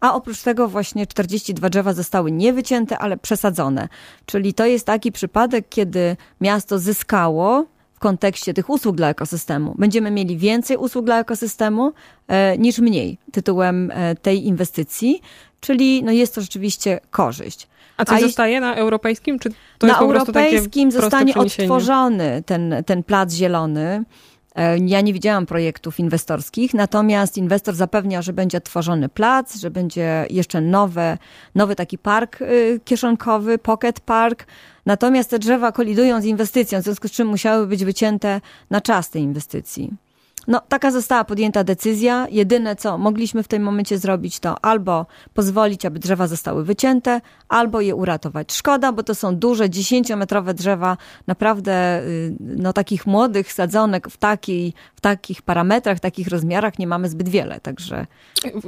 a 0.00 0.14
oprócz 0.14 0.42
tego 0.42 0.68
właśnie 0.68 1.06
42 1.06 1.70
drzewa 1.70 1.92
zostały 1.92 2.32
nie 2.32 2.52
wycięte, 2.52 2.98
ale 2.98 3.16
przesadzone. 3.16 3.88
Czyli 4.26 4.54
to 4.54 4.66
jest 4.66 4.86
taki 4.86 5.12
przypadek, 5.12 5.68
kiedy 5.68 6.16
miasto 6.40 6.78
zyskało 6.78 7.66
kontekście 8.02 8.54
tych 8.54 8.70
usług 8.70 8.96
dla 8.96 9.08
ekosystemu. 9.08 9.74
Będziemy 9.78 10.10
mieli 10.10 10.36
więcej 10.38 10.76
usług 10.76 11.04
dla 11.04 11.20
ekosystemu 11.20 11.92
e, 12.28 12.58
niż 12.58 12.78
mniej 12.78 13.18
tytułem 13.32 13.90
e, 13.90 14.14
tej 14.14 14.46
inwestycji, 14.46 15.20
czyli 15.60 16.04
no 16.04 16.12
jest 16.12 16.34
to 16.34 16.40
rzeczywiście 16.40 17.00
korzyść. 17.10 17.68
A 17.96 18.04
coś 18.04 18.22
A 18.22 18.26
zostaje 18.26 18.60
na 18.60 18.74
europejskim? 18.74 19.38
Czy 19.38 19.50
to 19.78 19.86
na 19.86 19.92
jest 19.92 20.02
europejskim 20.02 20.90
zostanie 20.90 21.34
odtworzony 21.34 22.42
ten, 22.46 22.74
ten 22.86 23.02
plac 23.02 23.32
zielony. 23.32 24.04
E, 24.54 24.78
ja 24.78 25.00
nie 25.00 25.12
widziałam 25.12 25.46
projektów 25.46 26.00
inwestorskich, 26.00 26.74
natomiast 26.74 27.38
inwestor 27.38 27.74
zapewnia, 27.74 28.22
że 28.22 28.32
będzie 28.32 28.60
tworzony 28.60 29.08
plac, 29.08 29.56
że 29.56 29.70
będzie 29.70 30.26
jeszcze 30.30 30.60
nowe, 30.60 31.18
nowy 31.54 31.76
taki 31.76 31.98
park 31.98 32.42
y, 32.42 32.80
kieszonkowy, 32.84 33.58
pocket 33.58 34.00
park. 34.00 34.46
Natomiast 34.86 35.30
te 35.30 35.38
drzewa 35.38 35.72
kolidują 35.72 36.20
z 36.20 36.24
inwestycją, 36.24 36.80
w 36.80 36.84
związku 36.84 37.08
z 37.08 37.10
czym 37.10 37.28
musiały 37.28 37.66
być 37.66 37.84
wycięte 37.84 38.40
na 38.70 38.80
czas 38.80 39.10
tej 39.10 39.22
inwestycji. 39.22 39.92
No, 40.48 40.60
taka 40.68 40.90
została 40.90 41.24
podjęta 41.24 41.64
decyzja. 41.64 42.26
Jedyne, 42.30 42.76
co 42.76 42.98
mogliśmy 42.98 43.42
w 43.42 43.48
tym 43.48 43.62
momencie 43.62 43.98
zrobić, 43.98 44.40
to 44.40 44.64
albo 44.64 45.06
pozwolić, 45.34 45.86
aby 45.86 45.98
drzewa 45.98 46.26
zostały 46.26 46.64
wycięte, 46.64 47.20
albo 47.48 47.80
je 47.80 47.94
uratować. 47.94 48.52
Szkoda, 48.52 48.92
bo 48.92 49.02
to 49.02 49.14
są 49.14 49.36
duże, 49.36 49.70
dziesięciometrowe 49.70 50.54
drzewa, 50.54 50.96
naprawdę 51.26 52.02
y, 52.02 52.36
no, 52.40 52.72
takich 52.72 53.06
młodych 53.06 53.52
sadzonek 53.52 54.08
w, 54.08 54.16
takiej, 54.16 54.74
w 54.94 55.00
takich 55.00 55.42
parametrach, 55.42 56.00
takich 56.00 56.28
rozmiarach 56.28 56.78
nie 56.78 56.86
mamy 56.86 57.08
zbyt 57.08 57.28
wiele, 57.28 57.60
także... 57.60 58.06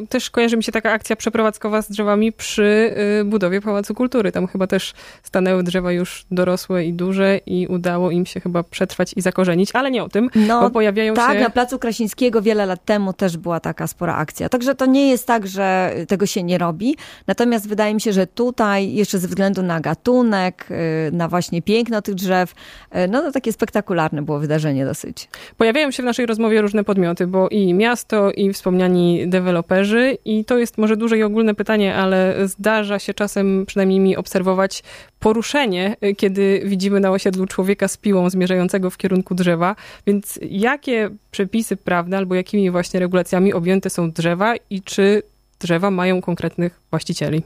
Też 0.09 0.31
kojarzy 0.31 0.57
mi 0.57 0.63
się 0.63 0.73
taka 0.73 0.93
akcja 0.93 1.17
przeprowadzkowa 1.17 1.83
z 1.83 1.91
drzewami 1.91 2.33
przy 2.33 2.95
y, 3.21 3.25
budowie 3.25 3.61
Pałacu 3.61 3.95
Kultury. 3.95 4.33
Tam 4.33 4.47
chyba 4.47 4.67
też 4.67 4.95
stanęły 5.23 5.63
drzewa 5.63 5.93
już 5.93 6.27
dorosłe 6.31 6.85
i 6.85 6.93
duże 6.93 7.37
i 7.47 7.67
udało 7.67 8.11
im 8.11 8.27
się 8.27 8.41
chyba 8.41 8.63
przetrwać 8.63 9.13
i 9.17 9.21
zakorzenić, 9.21 9.71
ale 9.75 9.91
nie 9.91 10.05
o 10.05 10.09
tym, 10.09 10.31
no, 10.35 10.61
bo 10.61 10.71
pojawiają 10.71 11.15
tak, 11.15 11.39
się... 11.39 11.51
Placu 11.65 11.79
Krasińskiego 11.79 12.43
wiele 12.43 12.67
lat 12.67 12.85
temu 12.85 13.13
też 13.13 13.37
była 13.37 13.61
taka 13.61 13.87
spora 13.87 14.15
akcja. 14.15 14.49
Także 14.49 14.75
to 14.75 14.87
nie 14.87 15.11
jest 15.11 15.27
tak, 15.27 15.47
że 15.47 15.95
tego 16.09 16.27
się 16.27 16.43
nie 16.43 16.59
robi. 16.59 16.97
Natomiast 17.27 17.69
wydaje 17.69 17.95
mi 17.95 18.01
się, 18.01 18.13
że 18.13 18.27
tutaj 18.27 18.93
jeszcze 18.93 19.19
ze 19.19 19.29
względu 19.29 19.63
na 19.63 19.81
gatunek, 19.81 20.67
y, 21.09 21.13
na 21.13 21.29
właśnie 21.29 21.63
piękno 21.63 22.03
tych 22.03 22.15
drzew, 22.15 22.53
y, 22.53 23.09
no 23.09 23.23
to 23.23 23.33
takie 23.33 23.53
spektakularne 23.53 24.23
było 24.23 24.39
wydarzenie 24.39 24.85
dosyć. 24.85 25.29
Pojawiają 25.57 25.91
się 25.91 26.03
w 26.03 26.07
naszej 26.07 26.27
rozmowie 26.27 26.61
różne 26.61 26.85
podmioty, 26.85 27.27
bo 27.27 27.49
i 27.49 27.75
miasto, 27.75 28.31
i 28.31 28.53
wspomniani 28.53 29.29
deweloperzy 29.29 30.19
i 30.25 30.45
to 30.45 30.59
jest 30.59 30.79
może 30.79 30.97
duże 30.97 31.19
i 31.19 31.23
ogólne 31.23 31.55
pytanie, 31.55 31.95
ale 31.95 32.35
zdarza 32.49 32.99
się 32.99 33.15
czasem 33.15 33.67
przynajmniej 33.67 34.01
mi 34.01 34.17
obserwować 34.17 34.83
poruszenie, 35.25 35.97
y, 36.05 36.15
kiedy 36.15 36.63
widzimy 36.65 37.01
na 37.01 37.11
osiedlu 37.11 37.47
człowieka 37.47 37.89
z 37.89 37.97
piłą 37.97 38.31
zmierzającego 38.31 38.91
w 38.91 38.97
kierunku 38.97 39.35
drzewa. 39.35 39.77
Więc 40.07 40.39
jakie 40.43 41.11
przepisy 41.31 41.54
prawne 41.85 42.17
albo 42.17 42.35
jakimi 42.35 42.71
właśnie 42.71 43.01
regulacjami 43.01 43.53
objęte 43.53 43.91
są 43.91 44.11
drzewa 44.11 44.55
i 44.71 44.83
czy 44.83 45.23
drzewa 45.61 45.91
mają 45.91 46.21
konkretnych 46.21 46.81
właścicieli? 46.91 47.43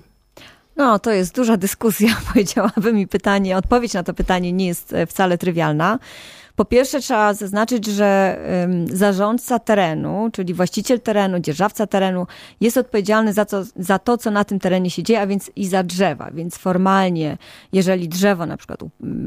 No, 0.76 0.98
to 0.98 1.10
jest 1.10 1.34
duża 1.34 1.56
dyskusja, 1.56 2.08
powiedziałabym, 2.32 2.98
i 2.98 3.06
pytanie, 3.06 3.56
odpowiedź 3.56 3.94
na 3.94 4.02
to 4.02 4.14
pytanie 4.14 4.52
nie 4.52 4.66
jest 4.66 4.92
e, 4.92 5.06
wcale 5.06 5.38
trywialna. 5.38 5.98
Po 6.58 6.64
pierwsze 6.64 7.00
trzeba 7.00 7.34
zaznaczyć, 7.34 7.86
że 7.86 8.38
zarządca 8.86 9.58
terenu, 9.58 10.30
czyli 10.32 10.54
właściciel 10.54 11.00
terenu, 11.00 11.40
dzierżawca 11.40 11.86
terenu 11.86 12.26
jest 12.60 12.76
odpowiedzialny 12.76 13.32
za, 13.32 13.44
co, 13.44 13.64
za 13.76 13.98
to, 13.98 14.18
co 14.18 14.30
na 14.30 14.44
tym 14.44 14.58
terenie 14.58 14.90
się 14.90 15.02
dzieje, 15.02 15.20
a 15.20 15.26
więc 15.26 15.50
i 15.56 15.66
za 15.66 15.82
drzewa. 15.82 16.30
Więc 16.34 16.56
formalnie, 16.56 17.38
jeżeli 17.72 18.08
drzewo 18.08 18.46
na 18.46 18.56
przykład 18.56 18.80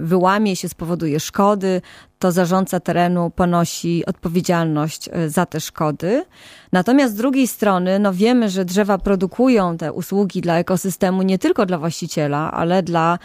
wyłamie 0.04 0.56
się, 0.56 0.70
spowoduje 0.70 1.20
szkody, 1.20 1.82
to 2.22 2.32
zarządca 2.32 2.80
terenu 2.80 3.30
ponosi 3.30 4.06
odpowiedzialność 4.06 5.10
e, 5.12 5.30
za 5.30 5.46
te 5.46 5.60
szkody. 5.60 6.26
Natomiast 6.72 7.14
z 7.14 7.18
drugiej 7.18 7.48
strony, 7.48 8.00
no 8.00 8.14
wiemy, 8.14 8.50
że 8.50 8.66
drzewa 8.66 8.98
produkują 8.98 9.78
te 9.78 9.94
usługi 9.94 10.42
dla 10.42 10.58
ekosystemu 10.58 11.22
nie 11.22 11.40
tylko 11.40 11.66
dla 11.66 11.78
właściciela, 11.78 12.52
ale 12.52 12.84
dla 12.84 13.20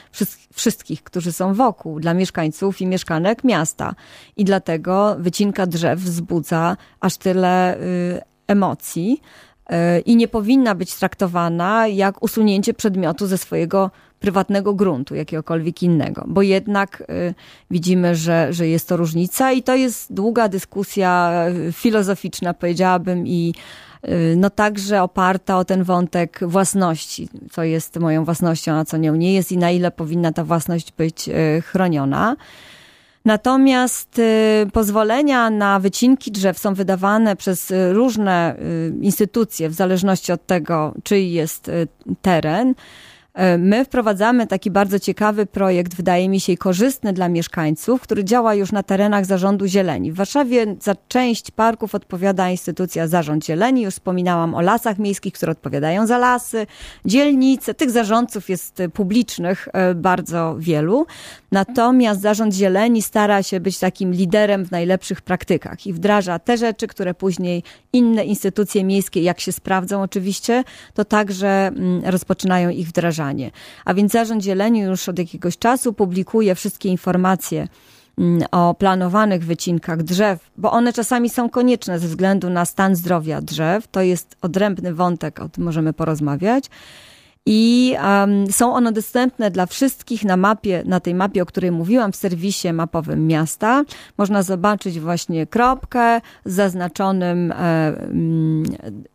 wszystkich, 0.55 1.03
którzy 1.03 1.33
są 1.33 1.55
wokół, 1.55 2.01
dla 2.01 2.15
mieszkańców 2.15 2.81
i 2.81 2.87
mieszkanek 2.87 3.45
miasta. 3.45 3.95
I 4.37 4.45
dlatego 4.45 5.17
wycinka 5.19 5.67
drzew 5.67 6.01
wzbudza 6.01 6.77
aż 7.01 7.17
tyle 7.17 7.81
y, 7.81 8.21
emocji 8.47 9.21
i 10.07 10.17
nie 10.17 10.29
powinna 10.29 10.75
być 10.75 10.95
traktowana 10.95 11.87
jak 11.87 12.23
usunięcie 12.23 12.75
przedmiotu 12.75 13.27
ze 13.27 13.39
swojego 13.39 13.91
prywatnego 14.21 14.75
gruntu, 14.75 15.15
jakiegokolwiek 15.15 15.83
innego, 15.83 16.25
bo 16.27 16.43
jednak 16.43 17.01
y, 17.01 17.35
widzimy, 17.71 18.17
że, 18.17 18.53
że 18.53 18.69
jest 18.69 18.89
to 18.89 18.97
różnica 18.97 19.53
i 19.53 19.63
to 19.63 19.75
jest 19.75 20.13
długa 20.13 20.49
dyskusja 20.49 21.45
y, 21.69 21.73
filozoficzna, 21.73 22.55
powiedziałabym, 22.55 23.27
i 23.27 23.55
no 24.37 24.51
także 24.51 25.03
oparta 25.03 25.59
o 25.59 25.65
ten 25.65 25.85
wątek 25.85 26.41
własności, 26.43 27.29
co 27.51 27.65
jest 27.65 27.99
moją 27.99 28.25
własnością, 28.25 28.73
a 28.73 28.85
co 28.85 28.97
nią 28.97 29.15
nie 29.15 29.35
jest 29.35 29.53
i 29.53 29.59
na 29.59 29.71
ile 29.71 29.91
powinna 29.91 30.33
ta 30.33 30.45
własność 30.45 30.93
być 30.93 31.31
chroniona. 31.63 32.37
Natomiast 33.27 34.21
pozwolenia 34.73 35.51
na 35.51 35.81
wycinki 35.81 36.33
drzew 36.33 36.59
są 36.59 36.75
wydawane 36.75 37.37
przez 37.37 37.73
różne 37.93 38.57
instytucje 39.01 39.69
w 39.69 39.73
zależności 39.73 40.33
od 40.33 40.47
tego, 40.47 40.95
czyj 41.03 41.33
jest 41.33 41.71
teren. 42.23 42.75
E, 43.37 43.59
my 43.59 43.85
wprowadzamy 43.85 44.47
taki 44.47 44.71
bardzo 44.71 44.99
ciekawy 44.99 45.47
projekt, 45.47 45.95
wydaje 45.95 46.29
mi 46.29 46.41
się, 46.41 46.57
korzystny 46.57 47.13
dla 47.13 47.29
mieszkańców, 47.29 48.01
który 48.01 48.25
działa 48.25 48.55
już 48.55 48.73
na 48.73 48.83
terenach 48.83 49.27
Zarządu 49.27 49.67
Zieleni. 49.67 50.13
W 50.13 50.17
Warszawie 50.17 50.77
za 50.81 50.95
część 51.09 51.51
parków 51.51 51.95
odpowiada 51.95 52.51
instytucja 52.51 53.09
Zarząd 53.09 53.47
Zieleni. 53.47 53.83
Już 53.83 53.95
wspominałam 53.95 54.55
o 54.55 54.61
lasach 54.61 54.99
miejskich, 54.99 55.33
które 55.33 55.53
odpowiadają 55.53 56.07
za 56.07 56.19
lasy, 56.19 56.67
dzielnice. 57.05 57.75
Tych 57.75 57.91
zarządców 57.91 58.49
jest 58.49 58.83
publicznych 58.93 59.69
e, 59.73 59.95
bardzo 59.95 60.57
wielu. 60.59 61.07
Natomiast 61.53 62.21
Zarząd 62.21 62.55
Zieleni 62.55 63.03
stara 63.03 63.43
się 63.43 63.61
być 63.61 63.79
takim 63.79 64.13
liderem 64.13 64.65
w 64.65 64.71
najlepszych 64.71 65.21
praktykach 65.21 65.87
i 65.87 65.93
wdraża 65.93 66.39
te 66.39 66.57
rzeczy, 66.57 66.87
które 66.87 67.15
później 67.15 67.63
inne 67.93 68.25
instytucje 68.25 68.85
miejskie, 68.85 69.23
jak 69.23 69.41
się 69.41 69.53
sprawdzą 69.53 70.03
oczywiście, 70.03 70.65
to 70.95 71.05
także 71.05 71.49
mm, 71.49 72.03
rozpoczynają 72.05 72.71
ich 72.71 72.89
wdrażanie. 72.89 73.26
A 73.85 73.95
więc 73.95 74.13
Zarząd 74.13 74.43
Zieleni 74.43 74.81
już 74.81 75.09
od 75.09 75.19
jakiegoś 75.19 75.59
czasu 75.59 75.93
publikuje 75.93 76.55
wszystkie 76.55 76.89
informacje 76.89 77.69
mm, 78.19 78.43
o 78.51 78.75
planowanych 78.75 79.45
wycinkach 79.45 80.03
drzew, 80.03 80.51
bo 80.57 80.73
one 80.73 80.93
czasami 80.93 81.31
są 81.31 81.51
konieczne 81.51 81.99
ze 81.99 82.09
względu 82.09 82.51
na 82.51 82.65
stan 82.65 82.97
zdrowia 82.97 83.41
drzew. 83.41 83.89
To 83.89 84.01
jest 84.01 84.37
odrębny 84.43 84.95
wątek, 84.95 85.41
o 85.41 85.49
tym 85.49 85.65
możemy 85.65 85.93
porozmawiać. 85.93 86.71
I 87.47 87.95
um, 88.03 88.53
są 88.53 88.75
one 88.75 88.93
dostępne 88.93 89.51
dla 89.51 89.67
wszystkich 89.67 90.25
na 90.25 90.37
mapie, 90.37 90.83
na 90.87 91.01
tej 91.01 91.15
mapie, 91.15 91.43
o 91.43 91.47
której 91.47 91.71
mówiłam, 91.71 92.13
w 92.13 92.17
serwisie 92.17 92.73
mapowym 92.73 93.27
miasta. 93.27 93.85
Można 94.19 94.43
zobaczyć 94.43 95.01
właśnie 95.01 95.47
kropkę 95.47 96.21
z 96.45 96.55
zaznaczonym 96.55 97.53
e, 97.53 97.55
mm, 97.57 98.65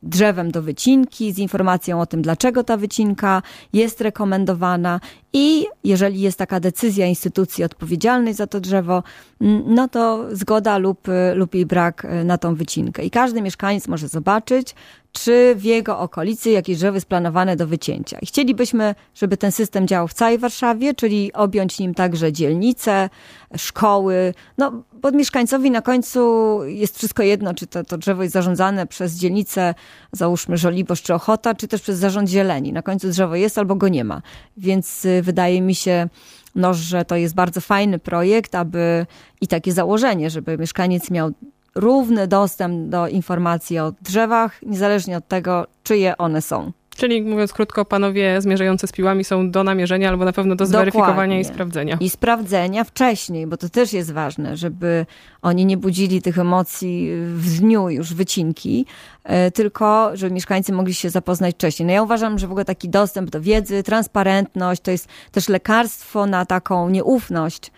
drzewem 0.03 0.51
do 0.51 0.61
wycinki, 0.61 1.33
z 1.33 1.37
informacją 1.37 2.01
o 2.01 2.05
tym, 2.05 2.21
dlaczego 2.21 2.63
ta 2.63 2.77
wycinka 2.77 3.41
jest 3.73 4.01
rekomendowana 4.01 4.99
i 5.33 5.65
jeżeli 5.83 6.21
jest 6.21 6.37
taka 6.37 6.59
decyzja 6.59 7.05
instytucji 7.05 7.63
odpowiedzialnej 7.63 8.33
za 8.33 8.47
to 8.47 8.59
drzewo, 8.59 9.03
mm, 9.41 9.63
no 9.67 9.87
to 9.87 10.25
zgoda 10.31 10.77
lub, 10.77 11.07
lub 11.35 11.55
jej 11.55 11.65
brak 11.65 12.05
e, 12.05 12.23
na 12.23 12.37
tą 12.37 12.55
wycinkę. 12.55 13.03
I 13.03 13.09
każdy 13.09 13.41
mieszkaniec 13.41 13.87
może 13.87 14.07
zobaczyć, 14.07 14.75
czy 15.11 15.55
w 15.55 15.63
jego 15.63 15.99
okolicy 15.99 16.49
jakieś 16.49 16.77
drzewo 16.77 16.95
jest 16.95 17.07
planowane 17.07 17.55
do 17.55 17.67
wycięcia. 17.67 18.17
I 18.21 18.25
chcielibyśmy, 18.25 18.95
żeby 19.15 19.37
ten 19.37 19.51
system 19.51 19.87
działał 19.87 20.07
w 20.07 20.13
całej 20.13 20.37
Warszawie, 20.37 20.93
czyli 20.93 21.33
objąć 21.33 21.79
nim 21.79 21.93
także 21.93 22.33
dzielnice, 22.33 23.09
szkoły, 23.57 24.33
no 24.57 24.83
bo 24.93 25.11
mieszkańcowi 25.11 25.71
na 25.71 25.81
końcu 25.81 26.59
jest 26.65 26.97
wszystko 26.97 27.23
jedno, 27.23 27.53
czy 27.53 27.67
to, 27.67 27.83
to 27.83 27.97
drzewo 27.97 28.23
jest 28.23 28.33
zarządzane 28.33 28.87
przez 28.87 29.15
dzielnicę, 29.15 29.73
załóżmy 30.11 30.57
Żoliborz 30.57 31.01
czy 31.01 31.13
Ochota, 31.13 31.55
czy 31.55 31.67
też 31.67 31.81
przez 31.81 31.99
zarząd 31.99 32.29
zieleni. 32.29 32.73
Na 32.73 32.81
końcu 32.81 33.09
drzewo 33.09 33.35
jest 33.35 33.57
albo 33.57 33.75
go 33.75 33.87
nie 33.87 34.03
ma. 34.03 34.21
Więc 34.57 35.05
y, 35.05 35.21
wydaje 35.21 35.61
mi 35.61 35.75
się, 35.75 36.09
no, 36.55 36.73
że 36.73 37.05
to 37.05 37.15
jest 37.15 37.35
bardzo 37.35 37.61
fajny 37.61 37.99
projekt, 37.99 38.55
aby 38.55 39.05
i 39.41 39.47
takie 39.47 39.73
założenie, 39.73 40.29
żeby 40.29 40.57
mieszkaniec 40.57 41.11
miał 41.11 41.31
równy 41.75 42.27
dostęp 42.27 42.89
do 42.89 43.07
informacji 43.07 43.79
o 43.79 43.93
drzewach, 44.01 44.61
niezależnie 44.63 45.17
od 45.17 45.27
tego, 45.27 45.67
czyje 45.83 46.17
one 46.17 46.41
są. 46.41 46.71
Czyli 46.95 47.21
mówiąc 47.21 47.53
krótko, 47.53 47.85
panowie 47.85 48.41
zmierzający 48.41 48.87
z 48.87 48.91
piłami 48.91 49.23
są 49.23 49.51
do 49.51 49.63
namierzenia 49.63 50.09
albo 50.09 50.25
na 50.25 50.33
pewno 50.33 50.55
do 50.55 50.65
zweryfikowania 50.65 51.13
Dokładnie. 51.13 51.39
i 51.39 51.45
sprawdzenia. 51.45 51.97
I 51.99 52.09
sprawdzenia 52.09 52.83
wcześniej, 52.83 53.47
bo 53.47 53.57
to 53.57 53.69
też 53.69 53.93
jest 53.93 54.11
ważne, 54.11 54.57
żeby 54.57 55.05
oni 55.41 55.65
nie 55.65 55.77
budzili 55.77 56.21
tych 56.21 56.39
emocji 56.39 57.09
w 57.35 57.59
dniu 57.59 57.89
już 57.89 58.13
wycinki, 58.13 58.85
e, 59.23 59.51
tylko 59.51 60.11
żeby 60.13 60.33
mieszkańcy 60.33 60.73
mogli 60.73 60.93
się 60.93 61.09
zapoznać 61.09 61.55
wcześniej. 61.55 61.87
No 61.87 61.93
ja 61.93 62.03
uważam, 62.03 62.39
że 62.39 62.47
w 62.47 62.51
ogóle 62.51 62.65
taki 62.65 62.89
dostęp 62.89 63.29
do 63.29 63.41
wiedzy, 63.41 63.83
transparentność 63.83 64.81
to 64.81 64.91
jest 64.91 65.07
też 65.31 65.49
lekarstwo 65.49 66.25
na 66.25 66.45
taką 66.45 66.89
nieufność 66.89 67.71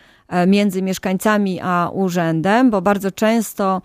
między 0.48 0.82
mieszkańcami 0.82 1.60
a 1.62 1.90
urzędem, 1.94 2.70
bo 2.70 2.82
bardzo 2.82 3.12
często 3.12 3.82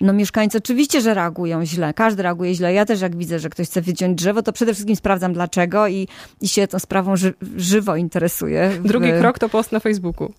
no 0.00 0.12
mieszkańcy 0.12 0.58
oczywiście, 0.58 1.00
że 1.00 1.14
reagują 1.14 1.64
źle. 1.64 1.94
Każdy 1.94 2.22
reaguje 2.22 2.54
źle. 2.54 2.74
Ja 2.74 2.84
też 2.84 3.00
jak 3.00 3.16
widzę, 3.16 3.38
że 3.38 3.48
ktoś 3.48 3.66
chce 3.66 3.82
wyciąć 3.82 4.18
drzewo, 4.18 4.42
to 4.42 4.52
przede 4.52 4.72
wszystkim 4.72 4.96
sprawdzam 4.96 5.32
dlaczego 5.32 5.88
i, 5.88 6.08
i 6.40 6.48
się 6.48 6.68
tą 6.68 6.78
sprawą 6.78 7.16
ży, 7.16 7.34
żywo 7.56 7.96
interesuję. 7.96 8.70
Drugi 8.84 9.12
krok 9.20 9.38
to 9.38 9.48
post 9.48 9.72
na 9.72 9.80
Facebooku. 9.80 10.32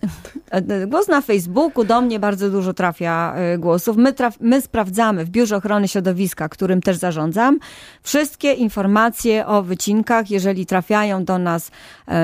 E, 0.50 0.86
głos 0.86 1.08
na 1.08 1.20
Facebooku, 1.20 1.84
do 1.84 2.00
mnie 2.00 2.18
bardzo 2.18 2.50
dużo 2.50 2.74
trafia 2.74 3.34
e, 3.36 3.58
głosów. 3.58 3.96
My, 3.96 4.12
traf, 4.12 4.36
my 4.40 4.60
sprawdzamy 4.60 5.24
w 5.24 5.30
Biurze 5.30 5.56
Ochrony 5.56 5.88
Środowiska, 5.88 6.48
którym 6.48 6.82
też 6.82 6.96
zarządzam, 6.96 7.58
wszystkie 8.02 8.52
informacje 8.52 9.46
o 9.46 9.62
wycinkach, 9.62 10.30
jeżeli 10.30 10.66
trafiają 10.66 11.24
do 11.24 11.38
nas 11.38 11.70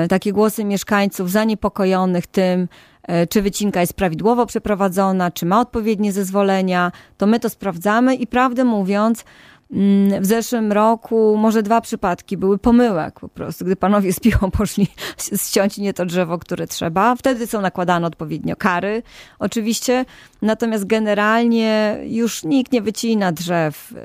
takie 0.09 0.33
głosy 0.33 0.63
mieszkańców 0.63 1.31
zaniepokojonych 1.31 2.27
tym, 2.27 2.67
E, 2.94 2.94
czy 3.29 3.41
wycinka 3.41 3.81
jest 3.81 3.93
prawidłowo 3.93 4.45
przeprowadzona, 4.45 5.31
czy 5.31 5.45
ma 5.45 5.61
odpowiednie 5.61 6.11
zezwolenia, 6.11 6.91
to 7.17 7.27
my 7.27 7.39
to 7.39 7.49
sprawdzamy 7.49 8.15
i 8.15 8.27
prawdę 8.27 8.63
mówiąc, 8.63 9.25
mm, 9.71 10.21
w 10.21 10.25
zeszłym 10.25 10.71
roku 10.71 11.37
może 11.37 11.63
dwa 11.63 11.81
przypadki 11.81 12.37
były 12.37 12.57
pomyłek 12.57 13.19
po 13.19 13.29
prostu, 13.29 13.65
gdy 13.65 13.75
panowie 13.75 14.13
z 14.13 14.19
piłą 14.19 14.51
poszli 14.51 14.87
ściąć 15.47 15.77
nie 15.77 15.93
to 15.93 16.05
drzewo, 16.05 16.37
które 16.37 16.67
trzeba. 16.67 17.15
Wtedy 17.15 17.47
są 17.47 17.61
nakładane 17.61 18.07
odpowiednio 18.07 18.55
kary, 18.55 19.03
oczywiście. 19.39 20.05
Natomiast 20.41 20.85
generalnie 20.85 21.97
już 22.03 22.43
nikt 22.43 22.71
nie 22.71 22.81
wycina 22.81 23.31
drzew 23.31 23.91
y, 23.91 23.95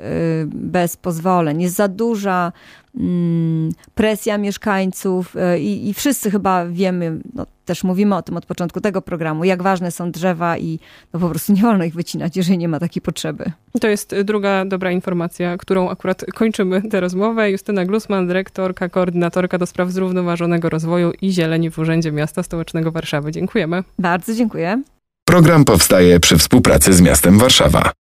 bez 0.47 0.97
pozwoleń. 0.97 1.61
Jest 1.61 1.75
za 1.75 1.87
duża 1.87 2.51
presja 3.95 4.37
mieszkańców 4.37 5.35
y, 5.35 5.59
i, 5.59 5.89
i 5.89 5.93
wszyscy 5.93 6.31
chyba 6.31 6.65
wiemy, 6.65 7.19
no, 7.33 7.45
też 7.65 7.83
mówimy 7.83 8.15
o 8.15 8.21
tym 8.21 8.37
od 8.37 8.45
początku 8.45 8.81
tego 8.81 9.01
programu, 9.01 9.43
jak 9.43 9.63
ważne 9.63 9.91
są 9.91 10.11
drzewa 10.11 10.57
i 10.57 10.79
no 11.13 11.19
po 11.19 11.29
prostu 11.29 11.53
nie 11.53 11.61
wolno 11.61 11.83
ich 11.83 11.93
wycinać, 11.93 12.37
jeżeli 12.37 12.57
nie 12.57 12.67
ma 12.67 12.79
takiej 12.79 13.01
potrzeby. 13.01 13.51
To 13.81 13.87
jest 13.87 14.15
druga 14.23 14.65
dobra 14.65 14.91
informacja, 14.91 15.57
którą 15.57 15.89
akurat 15.89 16.25
kończymy 16.35 16.81
tę 16.81 16.99
rozmowę. 16.99 17.51
Justyna 17.51 17.85
Glusman, 17.85 18.27
dyrektorka, 18.27 18.89
koordynatorka 18.89 19.57
do 19.57 19.65
spraw 19.65 19.91
zrównoważonego 19.91 20.69
rozwoju 20.69 21.11
i 21.21 21.31
zieleni 21.31 21.71
w 21.71 21.79
Urzędzie 21.79 22.11
Miasta 22.11 22.43
Stołecznego 22.43 22.91
Warszawy. 22.91 23.31
Dziękujemy. 23.31 23.83
Bardzo 23.99 24.33
dziękuję. 24.33 24.81
Program 25.25 25.65
powstaje 25.65 26.19
przy 26.19 26.37
współpracy 26.37 26.93
z 26.93 27.01
miastem 27.01 27.37
Warszawa. 27.37 27.89